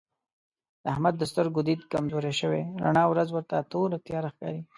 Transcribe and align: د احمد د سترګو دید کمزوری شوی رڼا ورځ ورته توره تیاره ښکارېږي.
د 0.83 0.85
احمد 0.93 1.15
د 1.17 1.23
سترګو 1.31 1.59
دید 1.67 1.81
کمزوری 1.93 2.33
شوی 2.41 2.63
رڼا 2.83 3.03
ورځ 3.07 3.27
ورته 3.31 3.57
توره 3.71 3.97
تیاره 4.05 4.29
ښکارېږي. 4.33 4.63